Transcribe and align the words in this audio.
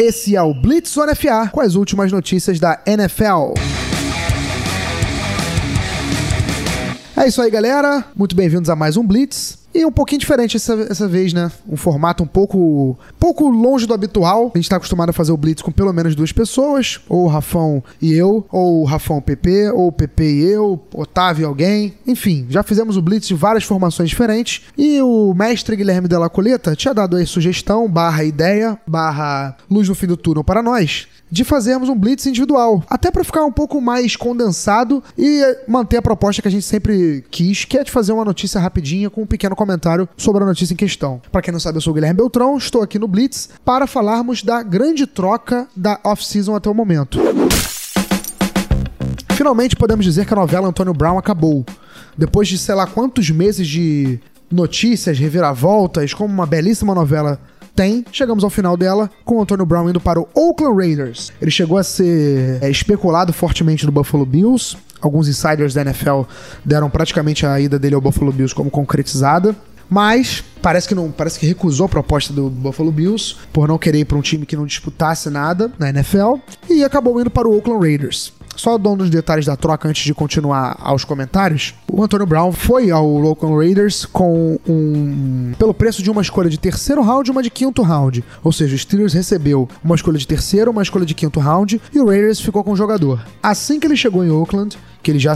Esse 0.00 0.36
é 0.36 0.40
o 0.40 0.54
Blitz 0.54 0.92
Zone 0.92 1.12
FA 1.16 1.48
com 1.50 1.60
as 1.60 1.74
últimas 1.74 2.12
notícias 2.12 2.60
da 2.60 2.80
NFL. 2.86 3.54
É 7.16 7.26
isso 7.26 7.42
aí, 7.42 7.50
galera. 7.50 8.04
Muito 8.14 8.36
bem-vindos 8.36 8.70
a 8.70 8.76
mais 8.76 8.96
um 8.96 9.04
Blitz. 9.04 9.58
E 9.78 9.86
um 9.86 9.92
pouquinho 9.92 10.18
diferente 10.18 10.56
essa, 10.56 10.72
essa 10.90 11.06
vez, 11.06 11.32
né? 11.32 11.52
Um 11.68 11.76
formato 11.76 12.24
um 12.24 12.26
pouco, 12.26 12.98
pouco 13.16 13.48
longe 13.48 13.86
do 13.86 13.94
habitual. 13.94 14.50
A 14.52 14.58
gente 14.58 14.68
tá 14.68 14.74
acostumado 14.74 15.10
a 15.10 15.12
fazer 15.12 15.30
o 15.30 15.36
Blitz 15.36 15.62
com 15.62 15.70
pelo 15.70 15.92
menos 15.92 16.16
duas 16.16 16.32
pessoas, 16.32 16.98
ou 17.08 17.26
o 17.26 17.28
Rafão 17.28 17.80
e 18.02 18.12
eu, 18.12 18.44
ou 18.50 18.82
o 18.82 18.84
Rafão 18.84 19.20
PP, 19.20 19.70
ou 19.70 19.86
o 19.86 19.92
PP 19.92 20.24
e 20.24 20.44
eu, 20.46 20.82
Otávio 20.92 21.42
e 21.42 21.44
alguém. 21.44 21.94
Enfim, 22.04 22.44
já 22.50 22.64
fizemos 22.64 22.96
o 22.96 23.02
Blitz 23.02 23.28
de 23.28 23.36
várias 23.36 23.62
formações 23.62 24.08
diferentes. 24.08 24.62
E 24.76 25.00
o 25.00 25.32
mestre 25.32 25.76
Guilherme 25.76 26.08
Della 26.08 26.28
Coleta 26.28 26.74
tinha 26.74 26.92
dado 26.92 27.14
aí 27.14 27.24
sugestão, 27.24 27.88
barra 27.88 28.24
ideia, 28.24 28.76
barra 28.84 29.56
luz 29.70 29.88
no 29.88 29.94
fim 29.94 30.08
do 30.08 30.16
túnel 30.16 30.42
para 30.42 30.60
nós 30.60 31.06
de 31.30 31.44
fazermos 31.44 31.88
um 31.88 31.94
blitz 31.94 32.26
individual, 32.26 32.82
até 32.88 33.10
para 33.10 33.24
ficar 33.24 33.44
um 33.44 33.52
pouco 33.52 33.80
mais 33.80 34.16
condensado 34.16 35.02
e 35.16 35.42
manter 35.66 35.98
a 35.98 36.02
proposta 36.02 36.42
que 36.42 36.48
a 36.48 36.50
gente 36.50 36.64
sempre 36.64 37.24
quis, 37.30 37.64
que 37.64 37.76
é 37.78 37.84
de 37.84 37.90
fazer 37.90 38.12
uma 38.12 38.24
notícia 38.24 38.60
rapidinha 38.60 39.10
com 39.10 39.22
um 39.22 39.26
pequeno 39.26 39.54
comentário 39.54 39.67
sobre 40.16 40.42
a 40.42 40.46
notícia 40.46 40.74
em 40.74 40.76
questão. 40.76 41.20
Para 41.30 41.42
quem 41.42 41.52
não 41.52 41.60
sabe, 41.60 41.78
eu 41.78 41.80
sou 41.80 41.90
o 41.90 41.94
Guilherme 41.94 42.16
Beltrão, 42.16 42.56
estou 42.56 42.82
aqui 42.82 42.98
no 42.98 43.08
Blitz 43.08 43.50
para 43.64 43.86
falarmos 43.86 44.42
da 44.42 44.62
grande 44.62 45.06
troca 45.06 45.66
da 45.76 45.98
off-season 46.04 46.54
até 46.54 46.70
o 46.70 46.74
momento. 46.74 47.18
Finalmente 49.32 49.76
podemos 49.76 50.04
dizer 50.04 50.26
que 50.26 50.32
a 50.32 50.36
novela 50.36 50.68
Antônio 50.68 50.92
Brown 50.92 51.18
acabou. 51.18 51.64
Depois 52.16 52.48
de 52.48 52.58
sei 52.58 52.74
lá 52.74 52.86
quantos 52.86 53.30
meses 53.30 53.68
de 53.68 54.18
notícias, 54.50 55.18
reviravoltas, 55.18 56.12
como 56.12 56.32
uma 56.32 56.46
belíssima 56.46 56.94
novela 56.94 57.38
tem, 57.78 58.04
chegamos 58.10 58.42
ao 58.42 58.50
final 58.50 58.76
dela 58.76 59.08
com 59.24 59.36
o 59.36 59.42
Antônio 59.42 59.64
Brown 59.64 59.88
indo 59.88 60.00
para 60.00 60.18
o 60.18 60.26
Oakland 60.34 60.76
Raiders. 60.76 61.32
Ele 61.40 61.48
chegou 61.48 61.78
a 61.78 61.84
ser 61.84 62.58
é, 62.60 62.68
especulado 62.68 63.32
fortemente 63.32 63.86
no 63.86 63.92
Buffalo 63.92 64.26
Bills. 64.26 64.76
Alguns 65.00 65.28
insiders 65.28 65.74
da 65.74 65.82
NFL 65.82 66.22
deram 66.64 66.90
praticamente 66.90 67.46
a 67.46 67.60
ida 67.60 67.78
dele 67.78 67.94
ao 67.94 68.00
Buffalo 68.00 68.32
Bills 68.32 68.52
como 68.52 68.68
concretizada. 68.68 69.54
Mas 69.88 70.42
parece 70.60 70.88
que 70.88 70.94
não, 70.94 71.12
parece 71.12 71.38
que 71.38 71.46
recusou 71.46 71.86
a 71.86 71.88
proposta 71.88 72.32
do 72.32 72.50
Buffalo 72.50 72.90
Bills 72.90 73.36
por 73.52 73.68
não 73.68 73.78
querer 73.78 74.00
ir 74.00 74.04
para 74.06 74.18
um 74.18 74.22
time 74.22 74.44
que 74.44 74.56
não 74.56 74.66
disputasse 74.66 75.30
nada 75.30 75.70
na 75.78 75.90
NFL 75.90 76.34
e 76.68 76.82
acabou 76.82 77.20
indo 77.20 77.30
para 77.30 77.48
o 77.48 77.54
Oakland 77.54 77.86
Raiders. 77.86 78.32
Só 78.58 78.76
dando 78.76 79.02
os 79.02 79.08
detalhes 79.10 79.46
da 79.46 79.56
troca 79.56 79.88
antes 79.88 80.02
de 80.02 80.12
continuar 80.12 80.76
aos 80.80 81.04
comentários. 81.04 81.74
O 81.90 82.02
Antônio 82.02 82.26
Brown 82.26 82.50
foi 82.50 82.90
ao 82.90 83.06
Local 83.06 83.56
Raiders 83.56 84.04
com 84.04 84.58
um. 84.68 85.52
pelo 85.56 85.72
preço 85.72 86.02
de 86.02 86.10
uma 86.10 86.20
escolha 86.20 86.50
de 86.50 86.58
terceiro 86.58 87.00
round 87.00 87.28
e 87.28 87.30
uma 87.30 87.40
de 87.40 87.50
quinto 87.50 87.82
round. 87.82 88.24
Ou 88.42 88.50
seja, 88.50 88.74
o 88.74 88.78
Steelers 88.78 89.12
recebeu 89.12 89.68
uma 89.82 89.94
escolha 89.94 90.18
de 90.18 90.26
terceiro, 90.26 90.72
uma 90.72 90.82
escolha 90.82 91.06
de 91.06 91.14
quinto 91.14 91.38
round 91.38 91.80
e 91.94 92.00
o 92.00 92.06
Raiders 92.06 92.40
ficou 92.40 92.64
com 92.64 92.72
o 92.72 92.76
jogador. 92.76 93.24
Assim 93.40 93.78
que 93.78 93.86
ele 93.86 93.96
chegou 93.96 94.24
em 94.24 94.30
Oakland, 94.30 94.76
que 95.08 95.12
ele 95.12 95.18
já 95.18 95.34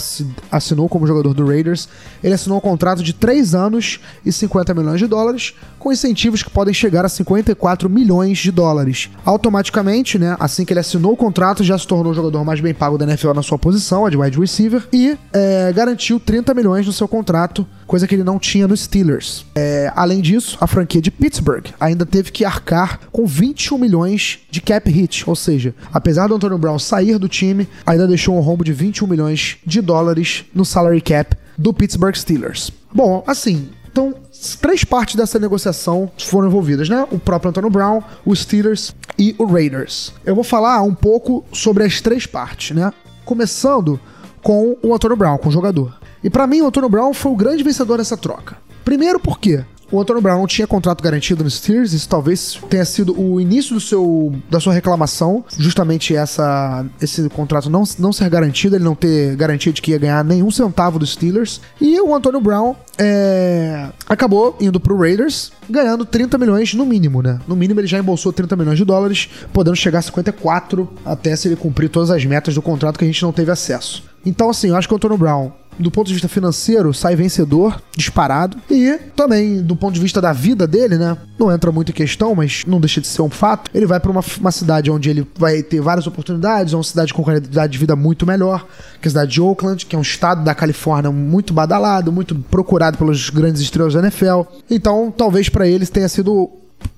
assinou 0.50 0.86
como 0.86 1.06
jogador 1.06 1.32
do 1.32 1.46
Raiders. 1.46 1.88
Ele 2.22 2.34
assinou 2.34 2.58
um 2.58 2.60
contrato 2.60 3.02
de 3.02 3.14
3 3.14 3.54
anos 3.54 4.00
e 4.22 4.30
50 4.30 4.74
milhões 4.74 4.98
de 4.98 5.06
dólares, 5.06 5.54
com 5.78 5.90
incentivos 5.90 6.42
que 6.42 6.50
podem 6.50 6.74
chegar 6.74 7.06
a 7.06 7.08
54 7.08 7.88
milhões 7.88 8.36
de 8.36 8.52
dólares. 8.52 9.08
Automaticamente, 9.24 10.18
né, 10.18 10.36
assim 10.38 10.66
que 10.66 10.74
ele 10.74 10.80
assinou 10.80 11.14
o 11.14 11.16
contrato, 11.16 11.64
já 11.64 11.78
se 11.78 11.86
tornou 11.86 12.12
o 12.12 12.14
jogador 12.14 12.44
mais 12.44 12.60
bem 12.60 12.74
pago 12.74 12.98
da 12.98 13.06
NFL 13.06 13.32
na 13.32 13.42
sua 13.42 13.58
posição, 13.58 14.04
a 14.04 14.10
de 14.10 14.18
wide 14.18 14.38
receiver, 14.38 14.86
e 14.92 15.16
é, 15.32 15.72
garantiu 15.74 16.20
30 16.20 16.52
milhões 16.52 16.86
no 16.86 16.92
seu 16.92 17.08
contrato, 17.08 17.66
coisa 17.92 18.08
que 18.08 18.14
ele 18.14 18.24
não 18.24 18.38
tinha 18.38 18.66
no 18.66 18.74
Steelers. 18.74 19.44
É, 19.54 19.92
além 19.94 20.22
disso, 20.22 20.56
a 20.62 20.66
franquia 20.66 21.02
de 21.02 21.10
Pittsburgh 21.10 21.66
ainda 21.78 22.06
teve 22.06 22.32
que 22.32 22.42
arcar 22.42 22.98
com 23.12 23.26
21 23.26 23.76
milhões 23.76 24.38
de 24.50 24.62
cap 24.62 24.90
hit, 24.90 25.28
ou 25.28 25.36
seja, 25.36 25.74
apesar 25.92 26.26
do 26.26 26.34
Antonio 26.34 26.56
Brown 26.56 26.78
sair 26.78 27.18
do 27.18 27.28
time, 27.28 27.68
ainda 27.84 28.08
deixou 28.08 28.34
um 28.34 28.40
rombo 28.40 28.64
de 28.64 28.72
21 28.72 29.06
milhões 29.06 29.58
de 29.66 29.82
dólares 29.82 30.46
no 30.54 30.64
salary 30.64 31.02
cap 31.02 31.36
do 31.58 31.70
Pittsburgh 31.74 32.16
Steelers. 32.16 32.72
Bom, 32.94 33.22
assim, 33.26 33.68
então 33.90 34.14
três 34.62 34.84
partes 34.84 35.14
dessa 35.14 35.38
negociação 35.38 36.10
foram 36.18 36.48
envolvidas, 36.48 36.88
né? 36.88 37.06
O 37.10 37.18
próprio 37.18 37.50
Antonio 37.50 37.68
Brown, 37.68 38.00
os 38.24 38.40
Steelers 38.40 38.94
e 39.18 39.34
o 39.36 39.44
Raiders. 39.44 40.14
Eu 40.24 40.34
vou 40.34 40.44
falar 40.44 40.80
um 40.80 40.94
pouco 40.94 41.44
sobre 41.52 41.84
as 41.84 42.00
três 42.00 42.24
partes, 42.24 42.74
né? 42.74 42.90
Começando 43.26 44.00
com 44.42 44.78
o 44.82 44.94
Antonio 44.94 45.14
Brown, 45.14 45.36
com 45.36 45.50
o 45.50 45.52
jogador. 45.52 46.00
E 46.22 46.30
para 46.30 46.46
mim, 46.46 46.60
o 46.60 46.66
Antonio 46.66 46.88
Brown 46.88 47.12
foi 47.12 47.32
o 47.32 47.36
grande 47.36 47.62
vencedor 47.62 47.98
dessa 47.98 48.16
troca. 48.16 48.56
Primeiro 48.84 49.20
porque 49.20 49.64
o 49.92 50.00
Antônio 50.00 50.22
Brown 50.22 50.38
não 50.38 50.46
tinha 50.46 50.66
contrato 50.66 51.02
garantido 51.02 51.44
no 51.44 51.50
Steelers, 51.50 51.92
isso 51.92 52.08
talvez 52.08 52.58
tenha 52.70 52.84
sido 52.84 53.14
o 53.20 53.38
início 53.38 53.74
do 53.74 53.80
seu, 53.80 54.34
da 54.50 54.58
sua 54.58 54.72
reclamação, 54.72 55.44
justamente 55.58 56.16
essa, 56.16 56.86
esse 56.98 57.28
contrato 57.28 57.68
não, 57.68 57.84
não 57.98 58.10
ser 58.10 58.30
garantido, 58.30 58.74
ele 58.74 58.84
não 58.84 58.94
ter 58.94 59.36
garantia 59.36 59.70
de 59.70 59.82
que 59.82 59.90
ia 59.90 59.98
ganhar 59.98 60.24
nenhum 60.24 60.50
centavo 60.50 60.98
dos 60.98 61.12
Steelers. 61.12 61.60
E 61.78 62.00
o 62.00 62.14
Antônio 62.14 62.40
Brown 62.40 62.74
é, 62.96 63.90
acabou 64.08 64.56
indo 64.58 64.80
pro 64.80 64.96
Raiders, 64.96 65.52
ganhando 65.68 66.06
30 66.06 66.38
milhões 66.38 66.72
no 66.72 66.86
mínimo, 66.86 67.20
né? 67.20 67.38
No 67.46 67.54
mínimo 67.54 67.78
ele 67.78 67.86
já 67.86 67.98
embolsou 67.98 68.32
30 68.32 68.56
milhões 68.56 68.78
de 68.78 68.86
dólares, 68.86 69.28
podendo 69.52 69.76
chegar 69.76 69.98
a 69.98 70.02
54 70.02 70.88
até 71.04 71.36
se 71.36 71.48
ele 71.48 71.56
cumprir 71.56 71.90
todas 71.90 72.10
as 72.10 72.24
metas 72.24 72.54
do 72.54 72.62
contrato 72.62 72.98
que 72.98 73.04
a 73.04 73.06
gente 73.06 73.22
não 73.22 73.32
teve 73.32 73.50
acesso. 73.50 74.04
Então, 74.24 74.48
assim, 74.48 74.68
eu 74.68 74.76
acho 74.76 74.88
que 74.88 74.94
o 74.94 74.96
Antônio 74.96 75.18
Brown 75.18 75.52
do 75.78 75.90
ponto 75.90 76.06
de 76.06 76.12
vista 76.12 76.28
financeiro, 76.28 76.92
sai 76.92 77.16
vencedor, 77.16 77.80
disparado. 77.96 78.56
E 78.70 78.98
também, 79.16 79.62
do 79.62 79.74
ponto 79.74 79.94
de 79.94 80.00
vista 80.00 80.20
da 80.20 80.32
vida 80.32 80.66
dele, 80.66 80.96
né? 80.96 81.16
Não 81.38 81.50
entra 81.50 81.72
muito 81.72 81.90
em 81.90 81.94
questão, 81.94 82.34
mas 82.34 82.64
não 82.66 82.80
deixa 82.80 83.00
de 83.00 83.06
ser 83.06 83.22
um 83.22 83.30
fato. 83.30 83.70
Ele 83.74 83.86
vai 83.86 83.98
para 83.98 84.10
uma, 84.10 84.22
uma 84.40 84.52
cidade 84.52 84.90
onde 84.90 85.10
ele 85.10 85.26
vai 85.36 85.62
ter 85.62 85.80
várias 85.80 86.06
oportunidades, 86.06 86.72
é 86.72 86.76
uma 86.76 86.82
cidade 86.82 87.12
com 87.12 87.22
qualidade 87.22 87.72
de 87.72 87.78
vida 87.78 87.96
muito 87.96 88.26
melhor, 88.26 88.66
que 89.00 89.06
é 89.06 89.08
a 89.08 89.10
cidade 89.10 89.32
de 89.32 89.40
Oakland, 89.40 89.86
que 89.86 89.96
é 89.96 89.98
um 89.98 90.02
estado 90.02 90.44
da 90.44 90.54
Califórnia 90.54 91.10
muito 91.10 91.52
badalado, 91.52 92.12
muito 92.12 92.34
procurado 92.34 92.98
pelos 92.98 93.30
grandes 93.30 93.60
estrelas 93.62 93.94
da 93.94 94.00
NFL. 94.00 94.42
Então, 94.70 95.12
talvez 95.16 95.48
para 95.48 95.66
eles 95.66 95.90
tenha 95.90 96.08
sido 96.08 96.50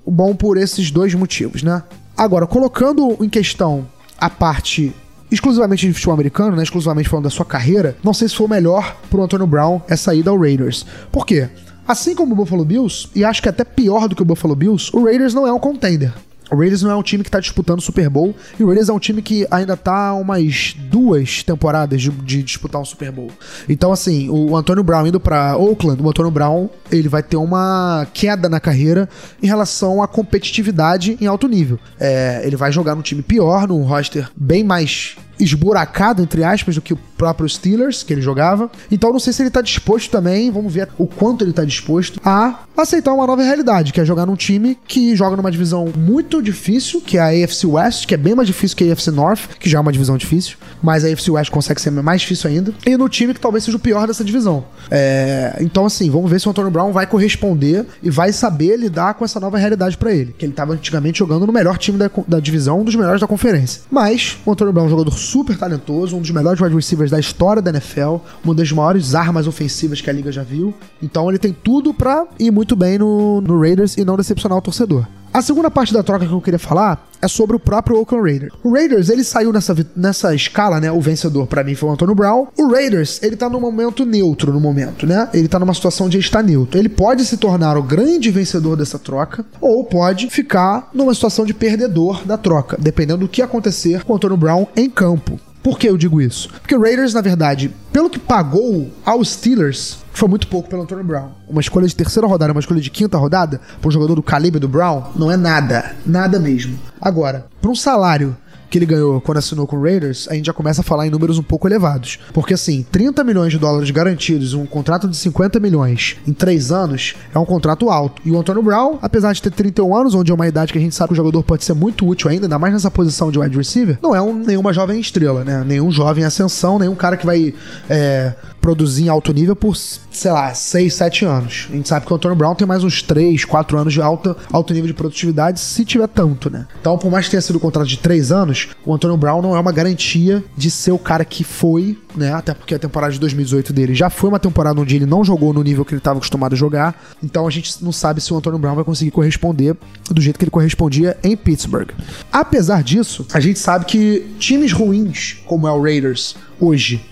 bom 0.06 0.34
por 0.34 0.56
esses 0.56 0.90
dois 0.90 1.14
motivos, 1.14 1.62
né? 1.62 1.82
Agora, 2.16 2.46
colocando 2.46 3.16
em 3.20 3.28
questão 3.28 3.86
a 4.18 4.30
parte 4.30 4.94
exclusivamente 5.30 5.86
de 5.86 5.92
futebol 5.92 6.14
americano, 6.14 6.56
né, 6.56 6.62
exclusivamente 6.62 7.08
falando 7.08 7.24
da 7.24 7.30
sua 7.30 7.44
carreira, 7.44 7.96
não 8.02 8.14
sei 8.14 8.28
se 8.28 8.36
foi 8.36 8.48
melhor 8.48 8.96
pro 9.10 9.22
Antonio 9.22 9.46
Brown 9.46 9.80
essa 9.88 10.14
ida 10.14 10.30
ao 10.30 10.38
Raiders. 10.38 10.86
Por 11.10 11.26
quê? 11.26 11.48
Assim 11.86 12.14
como 12.14 12.32
o 12.32 12.36
Buffalo 12.36 12.64
Bills, 12.64 13.08
e 13.14 13.24
acho 13.24 13.42
que 13.42 13.48
até 13.48 13.62
pior 13.62 14.08
do 14.08 14.16
que 14.16 14.22
o 14.22 14.24
Buffalo 14.24 14.56
Bills, 14.56 14.90
o 14.94 15.04
Raiders 15.04 15.34
não 15.34 15.46
é 15.46 15.52
um 15.52 15.58
contender. 15.58 16.12
O 16.50 16.56
Raiders 16.56 16.82
não 16.82 16.90
é 16.90 16.96
um 16.96 17.02
time 17.02 17.24
que 17.24 17.30
tá 17.30 17.40
disputando 17.40 17.78
o 17.78 17.82
Super 17.82 18.08
Bowl, 18.08 18.34
e 18.58 18.62
o 18.62 18.66
Raiders 18.66 18.88
é 18.88 18.92
um 18.92 18.98
time 18.98 19.22
que 19.22 19.46
ainda 19.50 19.76
tá 19.76 20.14
umas 20.14 20.74
duas 20.90 21.42
temporadas 21.42 22.02
de, 22.02 22.10
de 22.10 22.42
disputar 22.42 22.80
um 22.80 22.84
Super 22.84 23.10
Bowl. 23.10 23.30
Então, 23.68 23.92
assim, 23.92 24.28
o 24.28 24.56
Antônio 24.56 24.82
Brown 24.82 25.06
indo 25.06 25.20
para 25.20 25.56
Oakland, 25.56 26.02
o 26.02 26.08
Antônio 26.08 26.30
Brown, 26.30 26.68
ele 26.90 27.08
vai 27.08 27.22
ter 27.22 27.36
uma 27.36 28.06
queda 28.12 28.48
na 28.48 28.60
carreira 28.60 29.08
em 29.42 29.46
relação 29.46 30.02
à 30.02 30.08
competitividade 30.08 31.16
em 31.20 31.26
alto 31.26 31.48
nível. 31.48 31.78
É, 31.98 32.42
ele 32.44 32.56
vai 32.56 32.70
jogar 32.70 32.94
num 32.94 33.02
time 33.02 33.22
pior, 33.22 33.66
num 33.66 33.82
roster 33.82 34.28
bem 34.36 34.62
mais 34.62 35.16
esburacado, 35.38 36.22
entre 36.22 36.44
aspas, 36.44 36.74
do 36.74 36.82
que 36.82 36.92
o 36.92 36.98
próprio 37.16 37.48
Steelers, 37.48 38.02
que 38.02 38.12
ele 38.12 38.22
jogava. 38.22 38.70
Então 38.90 39.12
não 39.12 39.18
sei 39.18 39.32
se 39.32 39.42
ele 39.42 39.50
tá 39.50 39.60
disposto 39.60 40.10
também, 40.10 40.50
vamos 40.50 40.72
ver 40.72 40.88
o 40.98 41.06
quanto 41.06 41.44
ele 41.44 41.52
tá 41.52 41.64
disposto 41.64 42.20
a 42.24 42.60
aceitar 42.76 43.12
uma 43.12 43.26
nova 43.26 43.42
realidade, 43.42 43.92
que 43.92 44.00
é 44.00 44.04
jogar 44.04 44.26
num 44.26 44.34
time 44.36 44.76
que 44.86 45.14
joga 45.14 45.36
numa 45.36 45.50
divisão 45.50 45.92
muito 45.96 46.42
difícil, 46.42 47.00
que 47.00 47.16
é 47.16 47.20
a 47.20 47.44
AFC 47.44 47.66
West, 47.66 48.06
que 48.06 48.14
é 48.14 48.16
bem 48.16 48.34
mais 48.34 48.48
difícil 48.48 48.76
que 48.76 48.88
a 48.88 48.92
AFC 48.92 49.10
North, 49.10 49.40
que 49.60 49.68
já 49.68 49.78
é 49.78 49.80
uma 49.80 49.92
divisão 49.92 50.16
difícil, 50.16 50.56
mas 50.82 51.04
a 51.04 51.08
AFC 51.08 51.30
West 51.30 51.50
consegue 51.50 51.80
ser 51.80 51.90
mais 51.90 52.20
difícil 52.20 52.50
ainda, 52.50 52.74
e 52.84 52.96
no 52.96 53.08
time 53.08 53.32
que 53.32 53.40
talvez 53.40 53.64
seja 53.64 53.76
o 53.76 53.80
pior 53.80 54.06
dessa 54.06 54.24
divisão. 54.24 54.64
É... 54.90 55.56
então 55.60 55.86
assim, 55.86 56.10
vamos 56.10 56.30
ver 56.30 56.40
se 56.40 56.48
o 56.48 56.50
Antônio 56.50 56.70
Brown 56.70 56.92
vai 56.92 57.06
corresponder 57.06 57.86
e 58.02 58.10
vai 58.10 58.32
saber 58.32 58.76
lidar 58.76 59.14
com 59.14 59.24
essa 59.24 59.38
nova 59.38 59.56
realidade 59.56 59.96
para 59.96 60.12
ele, 60.12 60.34
que 60.36 60.44
ele 60.44 60.52
tava 60.52 60.72
antigamente 60.72 61.20
jogando 61.20 61.46
no 61.46 61.52
melhor 61.52 61.78
time 61.78 61.96
da, 61.96 62.10
da 62.26 62.40
divisão, 62.40 62.80
um 62.80 62.84
dos 62.84 62.96
melhores 62.96 63.20
da 63.20 63.26
conferência. 63.26 63.82
Mas 63.90 64.36
o 64.44 64.50
Antônio 64.50 64.72
Brown 64.72 64.84
é 64.84 64.86
um 64.88 64.90
jogador 64.90 65.12
super 65.24 65.56
talentoso, 65.56 66.16
um 66.16 66.20
dos 66.20 66.30
melhores 66.30 66.60
wide 66.60 66.74
receivers 66.74 67.10
da 67.10 67.18
história 67.18 67.62
da 67.62 67.70
NFL, 67.70 68.16
uma 68.44 68.54
das 68.54 68.70
maiores 68.70 69.14
armas 69.14 69.46
ofensivas 69.46 70.00
que 70.00 70.10
a 70.10 70.12
liga 70.12 70.30
já 70.30 70.42
viu. 70.42 70.74
Então 71.02 71.28
ele 71.28 71.38
tem 71.38 71.52
tudo 71.52 71.92
para 71.92 72.26
ir 72.38 72.50
muito 72.50 72.76
bem 72.76 72.98
no, 72.98 73.40
no 73.40 73.60
Raiders 73.60 73.96
e 73.96 74.04
não 74.04 74.16
decepcionar 74.16 74.58
o 74.58 74.62
torcedor. 74.62 75.06
A 75.34 75.42
segunda 75.42 75.68
parte 75.68 75.92
da 75.92 76.00
troca 76.00 76.24
que 76.24 76.32
eu 76.32 76.40
queria 76.40 76.60
falar 76.60 77.08
é 77.20 77.26
sobre 77.26 77.56
o 77.56 77.58
próprio 77.58 77.96
Oakland 77.96 78.30
Raiders. 78.30 78.52
O 78.62 78.72
Raiders, 78.72 79.08
ele 79.08 79.24
saiu 79.24 79.52
nessa, 79.52 79.74
nessa 79.96 80.32
escala, 80.32 80.78
né? 80.78 80.92
O 80.92 81.00
vencedor 81.00 81.48
para 81.48 81.64
mim 81.64 81.74
foi 81.74 81.88
o 81.88 81.92
Antônio 81.92 82.14
Brown. 82.14 82.46
O 82.56 82.70
Raiders, 82.70 83.20
ele 83.20 83.34
tá 83.34 83.50
num 83.50 83.58
momento 83.58 84.06
neutro 84.06 84.52
no 84.52 84.60
momento, 84.60 85.08
né? 85.08 85.28
Ele 85.34 85.48
tá 85.48 85.58
numa 85.58 85.74
situação 85.74 86.08
de 86.08 86.20
estar 86.20 86.40
neutro. 86.40 86.78
Ele 86.78 86.88
pode 86.88 87.24
se 87.24 87.36
tornar 87.36 87.76
o 87.76 87.82
grande 87.82 88.30
vencedor 88.30 88.76
dessa 88.76 88.96
troca 88.96 89.44
ou 89.60 89.82
pode 89.82 90.30
ficar 90.30 90.88
numa 90.94 91.12
situação 91.12 91.44
de 91.44 91.52
perdedor 91.52 92.24
da 92.24 92.38
troca, 92.38 92.76
dependendo 92.80 93.26
do 93.26 93.28
que 93.28 93.42
acontecer 93.42 94.04
com 94.04 94.12
o 94.12 94.16
Antônio 94.16 94.36
Brown 94.36 94.68
em 94.76 94.88
campo. 94.88 95.40
Por 95.64 95.78
que 95.78 95.88
eu 95.88 95.96
digo 95.96 96.20
isso? 96.20 96.50
Porque 96.50 96.76
o 96.76 96.82
Raiders, 96.82 97.14
na 97.14 97.22
verdade, 97.22 97.74
pelo 97.90 98.10
que 98.10 98.18
pagou 98.18 98.90
aos 99.02 99.30
Steelers, 99.30 99.96
foi 100.12 100.28
muito 100.28 100.46
pouco 100.46 100.68
pelo 100.68 100.82
Antonio 100.82 101.02
Brown. 101.02 101.30
Uma 101.48 101.62
escolha 101.62 101.88
de 101.88 101.96
terceira 101.96 102.28
rodada, 102.28 102.52
uma 102.52 102.60
escolha 102.60 102.82
de 102.82 102.90
quinta 102.90 103.16
rodada, 103.16 103.58
para 103.80 103.88
um 103.88 103.90
jogador 103.90 104.14
do 104.14 104.22
calibre 104.22 104.60
do 104.60 104.68
Brown, 104.68 105.04
não 105.16 105.30
é 105.30 105.38
nada. 105.38 105.96
Nada 106.04 106.38
mesmo. 106.38 106.78
Agora, 107.00 107.46
para 107.62 107.70
um 107.70 107.74
salário 107.74 108.36
que 108.74 108.78
ele 108.78 108.86
ganhou 108.86 109.20
quando 109.20 109.38
assinou 109.38 109.68
com 109.68 109.76
o 109.76 109.82
Raiders, 109.82 110.26
a 110.28 110.34
gente 110.34 110.46
já 110.46 110.52
começa 110.52 110.80
a 110.80 110.84
falar 110.84 111.06
em 111.06 111.10
números 111.10 111.38
um 111.38 111.44
pouco 111.44 111.68
elevados. 111.68 112.18
Porque 112.32 112.54
assim, 112.54 112.84
30 112.90 113.22
milhões 113.22 113.52
de 113.52 113.58
dólares 113.58 113.88
garantidos, 113.92 114.52
um 114.52 114.66
contrato 114.66 115.06
de 115.06 115.16
50 115.16 115.60
milhões 115.60 116.16
em 116.26 116.32
3 116.32 116.72
anos, 116.72 117.14
é 117.32 117.38
um 117.38 117.44
contrato 117.44 117.88
alto. 117.88 118.20
E 118.24 118.32
o 118.32 118.38
Antônio 118.38 118.64
Brown, 118.64 118.98
apesar 119.00 119.32
de 119.32 119.40
ter 119.40 119.52
31 119.52 119.96
anos, 119.96 120.14
onde 120.16 120.32
é 120.32 120.34
uma 120.34 120.48
idade 120.48 120.72
que 120.72 120.78
a 120.78 120.80
gente 120.80 120.92
sabe 120.92 121.10
que 121.10 121.12
o 121.12 121.16
jogador 121.16 121.44
pode 121.44 121.62
ser 121.62 121.74
muito 121.74 122.04
útil 122.04 122.28
ainda, 122.28 122.46
ainda 122.46 122.58
mais 122.58 122.72
nessa 122.72 122.90
posição 122.90 123.30
de 123.30 123.38
wide 123.38 123.56
receiver, 123.56 123.96
não 124.02 124.12
é 124.12 124.20
um, 124.20 124.34
nenhuma 124.34 124.72
jovem 124.72 124.98
estrela, 124.98 125.44
né? 125.44 125.62
Nenhum 125.64 125.92
jovem 125.92 126.24
ascensão, 126.24 126.76
nenhum 126.76 126.96
cara 126.96 127.16
que 127.16 127.24
vai 127.24 127.54
é, 127.88 128.34
produzir 128.64 129.04
em 129.04 129.08
alto 129.10 129.30
nível 129.30 129.54
por, 129.54 129.76
sei 129.76 130.32
lá, 130.32 130.54
6, 130.54 130.94
7 130.94 131.26
anos. 131.26 131.66
A 131.68 131.76
gente 131.76 131.86
sabe 131.86 132.06
que 132.06 132.12
o 132.14 132.16
Antônio 132.16 132.34
Brown 132.34 132.54
tem 132.54 132.66
mais 132.66 132.82
uns 132.82 133.02
3, 133.02 133.44
4 133.44 133.76
anos 133.78 133.92
de 133.92 134.00
alta, 134.00 134.34
alto 134.50 134.72
nível 134.72 134.86
de 134.86 134.94
produtividade, 134.94 135.60
se 135.60 135.84
tiver 135.84 136.08
tanto, 136.08 136.48
né? 136.48 136.66
Então, 136.80 136.96
por 136.96 137.10
mais 137.10 137.26
que 137.26 137.32
tenha 137.32 137.42
sido 137.42 137.56
um 137.56 137.58
contrato 137.58 137.86
de 137.86 137.98
3 137.98 138.32
anos, 138.32 138.70
o 138.86 138.94
Antônio 138.94 139.18
Brown 139.18 139.42
não 139.42 139.54
é 139.54 139.60
uma 139.60 139.70
garantia 139.70 140.42
de 140.56 140.70
ser 140.70 140.92
o 140.92 140.98
cara 140.98 141.26
que 141.26 141.44
foi, 141.44 141.98
né? 142.16 142.32
Até 142.32 142.54
porque 142.54 142.74
a 142.74 142.78
temporada 142.78 143.12
de 143.12 143.20
2018 143.20 143.70
dele 143.70 143.94
já 143.94 144.08
foi 144.08 144.30
uma 144.30 144.38
temporada 144.38 144.80
onde 144.80 144.96
ele 144.96 145.04
não 145.04 145.22
jogou 145.22 145.52
no 145.52 145.62
nível 145.62 145.84
que 145.84 145.92
ele 145.92 145.98
estava 145.98 146.16
acostumado 146.16 146.54
a 146.54 146.56
jogar. 146.56 146.98
Então 147.22 147.46
a 147.46 147.50
gente 147.50 147.84
não 147.84 147.92
sabe 147.92 148.22
se 148.22 148.32
o 148.32 148.36
Antônio 148.38 148.58
Brown 148.58 148.76
vai 148.76 148.84
conseguir 148.84 149.10
corresponder 149.10 149.76
do 150.10 150.22
jeito 150.22 150.38
que 150.38 150.44
ele 150.44 150.50
correspondia 150.50 151.18
em 151.22 151.36
Pittsburgh. 151.36 151.90
Apesar 152.32 152.82
disso, 152.82 153.26
a 153.34 153.40
gente 153.40 153.58
sabe 153.58 153.84
que 153.84 154.24
times 154.38 154.72
ruins, 154.72 155.42
como 155.44 155.68
é 155.68 155.70
o 155.70 155.82
Raiders 155.82 156.34
hoje, 156.58 157.04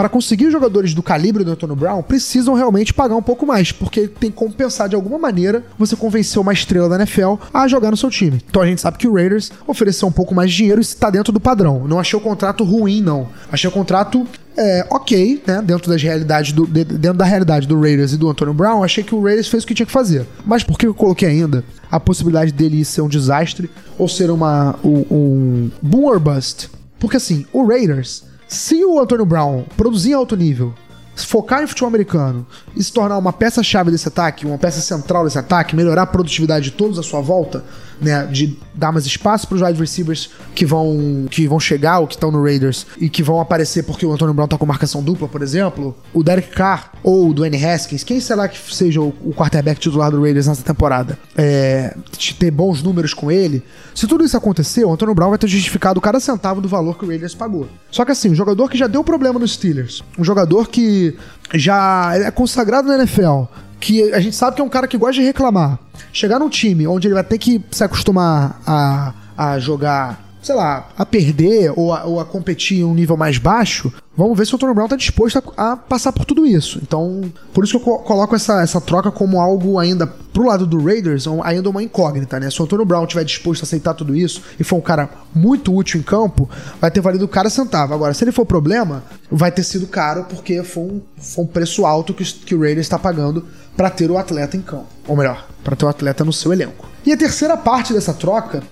para 0.00 0.08
conseguir 0.08 0.50
jogadores 0.50 0.94
do 0.94 1.02
calibre 1.02 1.44
do 1.44 1.50
Antônio 1.50 1.76
Brown, 1.76 2.02
precisam 2.02 2.54
realmente 2.54 2.94
pagar 2.94 3.16
um 3.16 3.22
pouco 3.22 3.44
mais, 3.44 3.70
porque 3.70 4.08
tem 4.08 4.30
que 4.30 4.36
compensar 4.38 4.88
de 4.88 4.94
alguma 4.94 5.18
maneira 5.18 5.62
você 5.78 5.94
convencer 5.94 6.40
uma 6.40 6.54
estrela 6.54 6.88
da 6.88 6.96
NFL 6.96 7.34
a 7.52 7.68
jogar 7.68 7.90
no 7.90 7.98
seu 7.98 8.08
time. 8.08 8.42
Então 8.48 8.62
a 8.62 8.66
gente 8.66 8.80
sabe 8.80 8.96
que 8.96 9.06
o 9.06 9.12
Raiders 9.12 9.52
ofereceu 9.66 10.08
um 10.08 10.10
pouco 10.10 10.34
mais 10.34 10.50
de 10.50 10.56
dinheiro 10.56 10.80
e 10.80 10.82
está 10.82 11.10
dentro 11.10 11.34
do 11.34 11.38
padrão. 11.38 11.86
Não 11.86 11.98
achei 11.98 12.18
o 12.18 12.22
contrato 12.22 12.64
ruim, 12.64 13.02
não. 13.02 13.28
Achei 13.52 13.68
o 13.68 13.72
contrato 13.74 14.26
é, 14.56 14.86
ok, 14.88 15.42
né? 15.46 15.60
Dentro, 15.60 15.90
das 15.90 16.02
realidades 16.02 16.52
do, 16.52 16.66
de, 16.66 16.82
dentro 16.82 17.18
da 17.18 17.26
realidade 17.26 17.68
do 17.68 17.78
Raiders 17.78 18.14
e 18.14 18.16
do 18.16 18.30
Antônio 18.30 18.54
Brown, 18.54 18.82
achei 18.82 19.04
que 19.04 19.14
o 19.14 19.22
Raiders 19.22 19.48
fez 19.48 19.64
o 19.64 19.66
que 19.66 19.74
tinha 19.74 19.84
que 19.84 19.92
fazer. 19.92 20.26
Mas 20.46 20.64
por 20.64 20.78
que 20.78 20.86
eu 20.86 20.94
coloquei 20.94 21.28
ainda 21.28 21.62
a 21.90 22.00
possibilidade 22.00 22.52
dele 22.52 22.86
ser 22.86 23.02
um 23.02 23.08
desastre 23.08 23.70
ou 23.98 24.08
ser 24.08 24.30
uma, 24.30 24.76
um, 24.82 25.04
um 25.10 25.70
boom 25.82 26.06
or 26.06 26.18
bust? 26.18 26.70
Porque 26.98 27.18
assim, 27.18 27.44
o 27.52 27.66
Raiders 27.66 28.29
se 28.50 28.84
o 28.84 28.98
Antônio 28.98 29.24
Brown 29.24 29.62
produzir 29.76 30.10
em 30.10 30.14
alto 30.14 30.36
nível, 30.36 30.74
focar 31.14 31.62
em 31.62 31.68
futebol 31.68 31.86
americano 31.86 32.44
e 32.74 32.82
se 32.82 32.92
tornar 32.92 33.16
uma 33.16 33.32
peça-chave 33.32 33.92
desse 33.92 34.08
ataque, 34.08 34.44
uma 34.44 34.58
peça 34.58 34.80
central 34.80 35.22
desse 35.22 35.38
ataque, 35.38 35.76
melhorar 35.76 36.02
a 36.02 36.06
produtividade 36.06 36.64
de 36.64 36.70
todos 36.72 36.98
à 36.98 37.02
sua 37.04 37.20
volta, 37.20 37.64
né, 38.00 38.26
de 38.26 38.56
dar 38.74 38.92
mais 38.92 39.06
espaço 39.06 39.46
para 39.46 39.56
os 39.56 39.62
wide 39.62 39.78
receivers 39.78 40.30
que 40.54 40.64
vão 40.64 41.26
que 41.30 41.46
vão 41.46 41.60
chegar 41.60 41.98
ou 41.98 42.06
que 42.06 42.14
estão 42.14 42.30
no 42.30 42.42
Raiders 42.42 42.86
e 42.98 43.08
que 43.08 43.22
vão 43.22 43.40
aparecer 43.40 43.82
porque 43.82 44.06
o 44.06 44.12
Antônio 44.12 44.34
Brown 44.34 44.48
tá 44.48 44.56
com 44.56 44.66
marcação 44.66 45.02
dupla, 45.02 45.28
por 45.28 45.42
exemplo, 45.42 45.96
o 46.12 46.22
Derek 46.22 46.50
Carr 46.50 46.92
ou 47.02 47.28
o 47.28 47.34
Dwayne 47.34 47.62
Haskins, 47.64 48.02
quem 48.04 48.20
será 48.20 48.48
que 48.48 48.58
seja 48.74 49.00
o, 49.00 49.14
o 49.22 49.34
quarterback 49.34 49.80
titular 49.80 50.10
do 50.10 50.20
Raiders 50.20 50.46
nessa 50.46 50.62
temporada, 50.62 51.18
é, 51.36 51.94
ter 52.38 52.50
bons 52.50 52.82
números 52.82 53.12
com 53.12 53.30
ele, 53.30 53.62
se 53.94 54.06
tudo 54.06 54.24
isso 54.24 54.36
acontecer, 54.36 54.84
o 54.84 54.92
Antônio 54.92 55.14
Brown 55.14 55.30
vai 55.30 55.38
ter 55.38 55.48
justificado 55.48 56.00
cada 56.00 56.20
centavo 56.20 56.60
do 56.60 56.68
valor 56.68 56.96
que 56.96 57.04
o 57.04 57.08
Raiders 57.08 57.34
pagou. 57.34 57.68
Só 57.90 58.04
que 58.04 58.12
assim, 58.12 58.30
um 58.30 58.34
jogador 58.34 58.68
que 58.68 58.78
já 58.78 58.86
deu 58.86 59.04
problema 59.04 59.38
nos 59.38 59.52
Steelers, 59.52 60.02
um 60.18 60.24
jogador 60.24 60.68
que 60.68 61.16
já 61.54 62.12
é 62.14 62.30
consagrado 62.30 62.88
na 62.88 62.96
NFL, 62.96 63.44
que 63.80 64.12
a 64.12 64.20
gente 64.20 64.36
sabe 64.36 64.54
que 64.56 64.62
é 64.62 64.64
um 64.64 64.68
cara 64.68 64.86
que 64.86 64.98
gosta 64.98 65.14
de 65.14 65.22
reclamar. 65.22 65.78
Chegar 66.12 66.38
num 66.38 66.48
time 66.48 66.86
onde 66.86 67.08
ele 67.08 67.14
vai 67.14 67.24
ter 67.24 67.38
que 67.38 67.60
se 67.70 67.82
acostumar 67.82 68.60
a, 68.66 69.14
a 69.36 69.58
jogar, 69.58 70.29
sei 70.42 70.54
lá, 70.54 70.88
a 70.96 71.06
perder 71.06 71.72
ou 71.76 71.92
a, 71.92 72.04
ou 72.04 72.20
a 72.20 72.24
competir 72.24 72.80
em 72.80 72.84
um 72.84 72.94
nível 72.94 73.16
mais 73.16 73.38
baixo, 73.38 73.92
Vamos 74.20 74.36
ver 74.36 74.46
se 74.46 74.52
o 74.52 74.56
Antônio 74.56 74.74
Brown 74.74 74.84
está 74.84 74.96
disposto 74.96 75.42
a, 75.56 75.72
a, 75.72 75.76
passar 75.76 76.12
por 76.12 76.26
tudo 76.26 76.44
isso. 76.44 76.78
Então, 76.82 77.22
por 77.54 77.64
isso 77.64 77.80
que 77.80 77.88
eu 77.88 77.98
coloco 78.00 78.36
essa, 78.36 78.60
essa 78.60 78.78
troca 78.78 79.10
como 79.10 79.40
algo 79.40 79.78
ainda 79.78 80.06
pro 80.06 80.44
lado 80.44 80.66
do 80.66 80.84
Raiders, 80.84 81.26
ainda 81.42 81.70
uma 81.70 81.82
incógnita, 81.82 82.38
né? 82.38 82.50
Se 82.50 82.60
o 82.60 82.64
Antônio 82.64 82.84
Brown 82.84 83.04
estiver 83.04 83.24
disposto 83.24 83.62
a 83.62 83.64
aceitar 83.64 83.94
tudo 83.94 84.14
isso 84.14 84.42
e 84.58 84.64
for 84.64 84.76
um 84.76 84.80
cara 84.82 85.08
muito 85.34 85.74
útil 85.74 86.00
em 86.00 86.02
campo, 86.02 86.50
vai 86.78 86.90
ter 86.90 87.00
valido 87.00 87.26
cada 87.28 87.48
centavo. 87.48 87.94
Agora, 87.94 88.12
se 88.12 88.22
ele 88.22 88.30
for 88.30 88.44
problema, 88.44 89.02
vai 89.30 89.50
ter 89.50 89.62
sido 89.62 89.86
caro 89.86 90.26
porque 90.28 90.62
foi 90.64 90.82
um, 90.82 91.00
foi 91.16 91.44
um 91.44 91.46
preço 91.46 91.86
alto 91.86 92.12
que, 92.12 92.22
que 92.24 92.54
o 92.54 92.60
Raiders 92.60 92.84
está 92.86 92.98
pagando 92.98 93.46
para 93.74 93.88
ter 93.88 94.10
o 94.10 94.18
atleta 94.18 94.54
em 94.54 94.60
campo. 94.60 94.88
Ou 95.08 95.16
melhor, 95.16 95.46
para 95.64 95.74
ter 95.74 95.86
o 95.86 95.88
atleta 95.88 96.26
no 96.26 96.32
seu 96.32 96.52
elenco. 96.52 96.86
E 97.06 97.12
a 97.12 97.16
terceira 97.16 97.56
parte 97.56 97.94
dessa 97.94 98.12
troca 98.12 98.62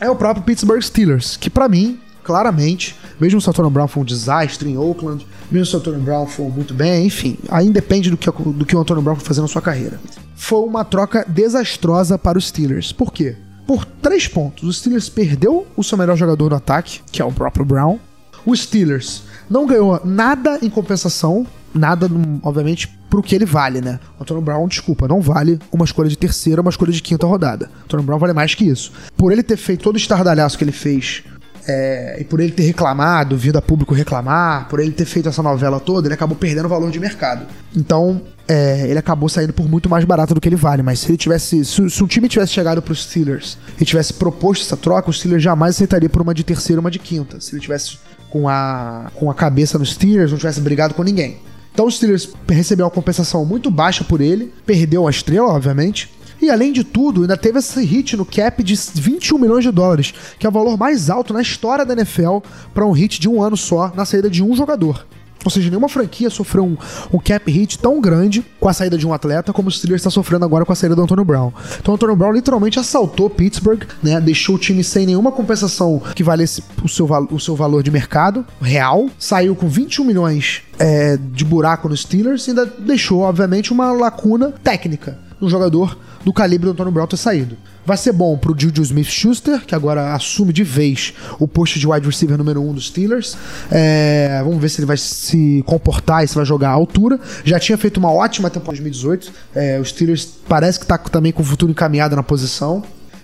é 0.00 0.10
o 0.10 0.16
próprio 0.16 0.44
Pittsburgh 0.44 0.82
Steelers, 0.82 1.36
que 1.36 1.50
para 1.50 1.68
mim 1.68 2.00
claramente. 2.26 2.96
Mesmo 3.20 3.40
o 3.40 3.48
Antonio 3.48 3.70
Brown 3.70 3.86
for 3.86 4.00
um 4.00 4.04
desastre 4.04 4.68
em 4.68 4.76
Oakland, 4.76 5.24
mesmo 5.50 5.74
o 5.74 5.80
Antonio 5.80 6.00
Brown 6.00 6.26
for 6.26 6.52
muito 6.52 6.74
bem, 6.74 7.06
enfim, 7.06 7.38
aí 7.48 7.70
depende 7.70 8.10
do 8.10 8.16
que, 8.16 8.28
do 8.30 8.66
que 8.66 8.74
o 8.74 8.80
Antonio 8.80 9.00
Brown 9.00 9.14
for 9.14 9.24
fazer 9.24 9.40
na 9.40 9.48
sua 9.48 9.62
carreira. 9.62 10.00
Foi 10.34 10.58
uma 10.66 10.84
troca 10.84 11.24
desastrosa 11.26 12.18
para 12.18 12.36
os 12.36 12.48
Steelers. 12.48 12.92
Por 12.92 13.12
quê? 13.12 13.36
Por 13.64 13.84
três 13.84 14.26
pontos. 14.26 14.68
Os 14.68 14.78
Steelers 14.78 15.08
perdeu 15.08 15.66
o 15.76 15.84
seu 15.84 15.96
melhor 15.96 16.16
jogador 16.16 16.50
no 16.50 16.56
ataque, 16.56 17.00
que 17.10 17.22
é 17.22 17.24
o 17.24 17.32
próprio 17.32 17.64
Brown. 17.64 17.98
Os 18.44 18.62
Steelers 18.64 19.22
não 19.48 19.64
ganhou 19.64 20.00
nada 20.04 20.58
em 20.60 20.68
compensação, 20.68 21.46
nada, 21.76 22.08
obviamente, 22.42 22.88
pro 23.08 23.22
que 23.22 23.34
ele 23.34 23.44
vale, 23.44 23.80
né? 23.80 24.00
O 24.18 24.22
Antônio 24.22 24.42
Brown, 24.42 24.66
desculpa, 24.68 25.06
não 25.08 25.20
vale 25.20 25.58
uma 25.72 25.84
escolha 25.84 26.08
de 26.08 26.16
terceira, 26.16 26.60
uma 26.60 26.70
escolha 26.70 26.92
de 26.92 27.02
quinta 27.02 27.26
rodada. 27.26 27.70
O 27.82 27.84
Antônio 27.84 28.04
Brown 28.04 28.18
vale 28.18 28.32
mais 28.32 28.54
que 28.54 28.64
isso. 28.64 28.92
Por 29.16 29.32
ele 29.32 29.42
ter 29.42 29.56
feito 29.56 29.82
todo 29.82 29.94
o 29.94 29.98
estardalhaço 29.98 30.58
que 30.58 30.64
ele 30.64 30.72
fez 30.72 31.22
é, 31.68 32.16
e 32.20 32.24
por 32.24 32.40
ele 32.40 32.52
ter 32.52 32.62
reclamado, 32.62 33.36
vindo 33.36 33.56
a 33.56 33.62
público 33.62 33.92
reclamar, 33.92 34.68
por 34.68 34.78
ele 34.78 34.92
ter 34.92 35.04
feito 35.04 35.28
essa 35.28 35.42
novela 35.42 35.80
toda, 35.80 36.06
ele 36.06 36.14
acabou 36.14 36.36
perdendo 36.36 36.68
valor 36.68 36.90
de 36.90 37.00
mercado. 37.00 37.46
Então, 37.74 38.22
é, 38.48 38.86
ele 38.88 38.98
acabou 38.98 39.28
saindo 39.28 39.52
por 39.52 39.68
muito 39.68 39.88
mais 39.88 40.04
barato 40.04 40.32
do 40.32 40.40
que 40.40 40.48
ele 40.48 40.56
vale. 40.56 40.82
Mas 40.82 41.00
se 41.00 41.10
ele 41.10 41.18
tivesse. 41.18 41.64
Se, 41.64 41.90
se 41.90 42.06
time 42.06 42.28
tivesse 42.28 42.52
chegado 42.52 42.80
para 42.80 42.92
os 42.92 43.02
Steelers 43.04 43.58
e 43.80 43.84
tivesse 43.84 44.14
proposto 44.14 44.62
essa 44.62 44.76
troca, 44.76 45.10
o 45.10 45.12
Steelers 45.12 45.42
jamais 45.42 45.74
aceitaria 45.74 46.08
por 46.08 46.22
uma 46.22 46.32
de 46.32 46.44
terceira 46.44 46.80
uma 46.80 46.90
de 46.90 46.98
quinta. 46.98 47.40
Se 47.40 47.54
ele 47.54 47.60
tivesse 47.60 47.98
com 48.30 48.48
a, 48.48 49.10
com 49.14 49.30
a 49.30 49.34
cabeça 49.34 49.78
nos 49.78 49.94
Steelers, 49.94 50.30
não 50.30 50.38
tivesse 50.38 50.60
brigado 50.60 50.94
com 50.94 51.02
ninguém. 51.02 51.38
Então 51.76 51.84
o 51.84 51.90
Steelers 51.90 52.30
recebeu 52.48 52.86
uma 52.86 52.90
compensação 52.90 53.44
muito 53.44 53.70
baixa 53.70 54.02
por 54.02 54.22
ele, 54.22 54.50
perdeu 54.64 55.06
a 55.06 55.10
estrela, 55.10 55.52
obviamente, 55.52 56.10
e 56.40 56.48
além 56.48 56.72
de 56.72 56.82
tudo, 56.82 57.20
ainda 57.20 57.36
teve 57.36 57.58
esse 57.58 57.84
hit 57.84 58.16
no 58.16 58.24
cap 58.24 58.62
de 58.62 58.74
21 58.94 59.36
milhões 59.36 59.62
de 59.62 59.70
dólares, 59.70 60.14
que 60.38 60.46
é 60.46 60.48
o 60.48 60.52
valor 60.52 60.78
mais 60.78 61.10
alto 61.10 61.34
na 61.34 61.42
história 61.42 61.84
da 61.84 61.92
NFL 61.92 62.38
para 62.72 62.86
um 62.86 62.92
hit 62.92 63.20
de 63.20 63.28
um 63.28 63.42
ano 63.42 63.58
só 63.58 63.92
na 63.94 64.06
saída 64.06 64.30
de 64.30 64.42
um 64.42 64.56
jogador. 64.56 65.06
Ou 65.46 65.50
seja, 65.50 65.70
nenhuma 65.70 65.88
franquia 65.88 66.28
sofreu 66.28 66.64
um, 66.64 66.76
um, 67.12 67.18
cap 67.20 67.48
hit 67.48 67.78
tão 67.78 68.00
grande 68.00 68.44
com 68.58 68.68
a 68.68 68.72
saída 68.72 68.98
de 68.98 69.06
um 69.06 69.14
atleta 69.14 69.52
como 69.52 69.68
o 69.68 69.70
Steelers 69.70 70.00
está 70.00 70.10
sofrendo 70.10 70.44
agora 70.44 70.64
com 70.64 70.72
a 70.72 70.74
saída 70.74 70.96
do 70.96 71.02
Antônio 71.02 71.24
Brown. 71.24 71.52
Então 71.80 71.92
o 71.92 71.94
Antônio 71.94 72.16
Brown 72.16 72.32
literalmente 72.32 72.80
assaltou 72.80 73.30
Pittsburgh, 73.30 73.84
né? 74.02 74.20
Deixou 74.20 74.56
o 74.56 74.58
time 74.58 74.82
sem 74.82 75.06
nenhuma 75.06 75.30
compensação 75.30 76.02
que 76.16 76.24
valesse 76.24 76.64
o 76.82 76.88
seu, 76.88 77.06
o 77.30 77.38
seu 77.38 77.54
valor 77.54 77.84
de 77.84 77.92
mercado 77.92 78.44
real. 78.60 79.08
Saiu 79.20 79.54
com 79.54 79.68
21 79.68 80.04
milhões 80.04 80.62
é, 80.80 81.16
de 81.16 81.44
buraco 81.44 81.88
nos 81.88 82.00
Steelers 82.00 82.48
e 82.48 82.50
ainda 82.50 82.66
deixou, 82.66 83.20
obviamente, 83.20 83.72
uma 83.72 83.92
lacuna 83.92 84.52
técnica 84.64 85.16
no 85.40 85.48
jogador 85.48 85.96
do 86.24 86.32
calibre 86.32 86.66
do 86.66 86.72
Antônio 86.72 86.90
Brown 86.90 87.06
ter 87.06 87.16
saído. 87.16 87.56
Vai 87.86 87.96
ser 87.96 88.12
bom 88.12 88.36
pro 88.36 88.52
Juju 88.58 88.82
Smith-Schuster, 88.82 89.64
que 89.64 89.72
agora 89.72 90.12
assume 90.12 90.52
de 90.52 90.64
vez 90.64 91.14
o 91.38 91.46
posto 91.46 91.78
de 91.78 91.86
wide 91.86 92.04
receiver 92.04 92.36
número 92.36 92.60
1 92.60 92.68
um 92.68 92.74
dos 92.74 92.88
Steelers. 92.88 93.36
É, 93.70 94.40
vamos 94.42 94.60
ver 94.60 94.68
se 94.68 94.80
ele 94.80 94.86
vai 94.86 94.96
se 94.96 95.62
comportar 95.64 96.24
e 96.24 96.28
se 96.28 96.34
vai 96.34 96.44
jogar 96.44 96.70
à 96.70 96.72
altura. 96.72 97.20
Já 97.44 97.60
tinha 97.60 97.78
feito 97.78 97.98
uma 97.98 98.12
ótima 98.12 98.50
temporada 98.50 98.80
em 98.80 98.90
2018. 98.90 99.32
É, 99.54 99.78
os 99.80 99.90
Steelers 99.90 100.28
parece 100.48 100.80
que 100.80 100.86
tá 100.86 100.98
também 100.98 101.30
com 101.30 101.42
o 101.42 101.44
futuro 101.44 101.70
encaminhado 101.70 102.16
na 102.16 102.24
posição. 102.24 102.82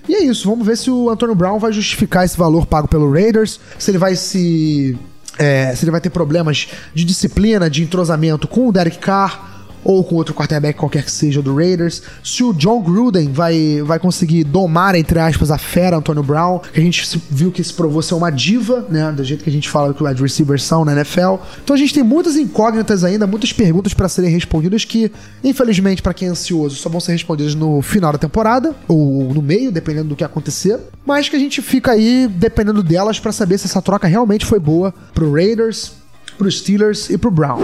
E 0.08 0.14
é 0.14 0.22
isso, 0.22 0.48
vamos 0.48 0.64
ver 0.64 0.76
se 0.76 0.90
o 0.90 1.10
Antônio 1.10 1.34
Brown 1.34 1.58
vai 1.58 1.72
justificar 1.72 2.24
esse 2.24 2.36
valor 2.36 2.66
pago 2.66 2.86
pelo 2.86 3.12
Raiders, 3.12 3.58
se 3.78 3.90
ele 3.90 3.98
vai 3.98 4.14
se. 4.14 4.96
É, 5.38 5.74
se 5.74 5.84
ele 5.84 5.90
vai 5.90 6.00
ter 6.00 6.10
problemas 6.10 6.68
de 6.94 7.04
disciplina, 7.04 7.68
de 7.68 7.82
entrosamento 7.82 8.46
com 8.46 8.68
o 8.68 8.72
Derek 8.72 8.98
Carr 8.98 9.51
ou 9.84 10.02
com 10.04 10.14
outro 10.16 10.34
quarterback 10.34 10.78
qualquer 10.78 11.04
que 11.04 11.10
seja 11.10 11.42
do 11.42 11.54
Raiders. 11.54 12.02
Se 12.22 12.42
o 12.42 12.52
John 12.52 12.82
Gruden 12.82 13.30
vai, 13.32 13.82
vai 13.84 13.98
conseguir 13.98 14.44
domar, 14.44 14.94
entre 14.94 15.18
aspas, 15.18 15.50
a 15.50 15.58
fera 15.58 15.96
Antonio 15.96 16.22
Brown, 16.22 16.58
que 16.58 16.80
a 16.80 16.82
gente 16.82 17.20
viu 17.30 17.50
que 17.50 17.62
se 17.62 17.72
provou 17.72 18.02
ser 18.02 18.14
uma 18.14 18.30
diva, 18.30 18.86
né? 18.88 19.10
Do 19.12 19.24
jeito 19.24 19.44
que 19.44 19.50
a 19.50 19.52
gente 19.52 19.68
fala 19.68 19.92
que 19.92 20.02
o 20.02 20.06
wide 20.06 20.22
receivers 20.22 20.62
são 20.62 20.84
na 20.84 20.92
NFL. 20.92 21.36
Então 21.62 21.74
a 21.74 21.78
gente 21.78 21.94
tem 21.94 22.02
muitas 22.02 22.36
incógnitas 22.36 23.04
ainda, 23.04 23.26
muitas 23.26 23.52
perguntas 23.52 23.94
para 23.94 24.08
serem 24.08 24.30
respondidas 24.30 24.84
que, 24.84 25.10
infelizmente, 25.42 26.02
para 26.02 26.14
quem 26.14 26.28
é 26.28 26.30
ansioso, 26.30 26.76
só 26.76 26.88
vão 26.88 27.00
ser 27.00 27.12
respondidas 27.12 27.54
no 27.54 27.82
final 27.82 28.12
da 28.12 28.18
temporada, 28.18 28.74
ou 28.88 29.32
no 29.34 29.42
meio, 29.42 29.72
dependendo 29.72 30.08
do 30.08 30.16
que 30.16 30.24
acontecer. 30.24 30.78
Mas 31.04 31.28
que 31.28 31.36
a 31.36 31.38
gente 31.38 31.60
fica 31.60 31.92
aí 31.92 32.28
dependendo 32.28 32.82
delas 32.82 33.18
para 33.18 33.32
saber 33.32 33.58
se 33.58 33.66
essa 33.66 33.82
troca 33.82 34.06
realmente 34.06 34.46
foi 34.46 34.58
boa 34.58 34.94
pro 35.12 35.32
Raiders, 35.32 35.92
pro 36.38 36.50
Steelers 36.50 37.10
e 37.10 37.18
pro 37.18 37.30
Brown. 37.30 37.58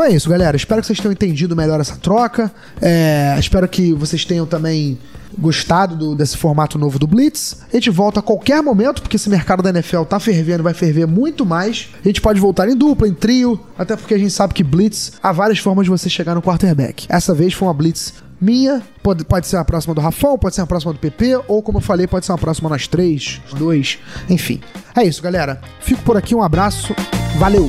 Então 0.00 0.10
é 0.10 0.14
isso, 0.16 0.30
galera. 0.30 0.56
Espero 0.56 0.80
que 0.80 0.86
vocês 0.86 0.98
tenham 0.98 1.12
entendido 1.12 1.54
melhor 1.54 1.78
essa 1.78 1.94
troca. 1.94 2.50
É, 2.80 3.36
espero 3.38 3.68
que 3.68 3.92
vocês 3.92 4.24
tenham 4.24 4.46
também 4.46 4.98
gostado 5.36 5.94
do- 5.94 6.14
desse 6.14 6.38
formato 6.38 6.78
novo 6.78 6.98
do 6.98 7.06
Blitz. 7.06 7.58
A 7.70 7.76
gente 7.76 7.90
volta 7.90 8.20
a 8.20 8.22
qualquer 8.22 8.62
momento, 8.62 9.02
porque 9.02 9.16
esse 9.16 9.28
mercado 9.28 9.62
da 9.62 9.68
NFL 9.68 10.04
tá 10.04 10.18
fervendo, 10.18 10.62
vai 10.62 10.72
ferver 10.72 11.06
muito 11.06 11.44
mais. 11.44 11.90
A 12.02 12.08
gente 12.08 12.18
pode 12.22 12.40
voltar 12.40 12.66
em 12.66 12.74
dupla, 12.74 13.06
em 13.06 13.12
trio, 13.12 13.60
até 13.78 13.94
porque 13.94 14.14
a 14.14 14.18
gente 14.18 14.30
sabe 14.32 14.54
que 14.54 14.64
Blitz 14.64 15.12
há 15.22 15.32
várias 15.32 15.58
formas 15.58 15.84
de 15.84 15.90
você 15.90 16.08
chegar 16.08 16.34
no 16.34 16.40
quarterback. 16.40 17.04
Essa 17.06 17.34
vez 17.34 17.52
foi 17.52 17.68
uma 17.68 17.74
Blitz 17.74 18.14
minha, 18.40 18.80
pode, 19.02 19.22
pode 19.26 19.46
ser 19.48 19.58
a 19.58 19.64
próxima 19.66 19.94
do 19.94 20.00
Rafão, 20.00 20.38
pode 20.38 20.54
ser 20.54 20.62
a 20.62 20.66
próxima 20.66 20.94
do 20.94 20.98
PP, 20.98 21.42
ou 21.46 21.62
como 21.62 21.76
eu 21.76 21.82
falei, 21.82 22.06
pode 22.06 22.24
ser 22.24 22.32
uma 22.32 22.38
próxima 22.38 22.70
nós 22.70 22.88
três, 22.88 23.38
dois, 23.52 23.98
enfim. 24.30 24.62
É 24.96 25.04
isso, 25.04 25.22
galera. 25.22 25.60
Fico 25.78 26.02
por 26.04 26.16
aqui, 26.16 26.34
um 26.34 26.42
abraço, 26.42 26.96
valeu! 27.38 27.68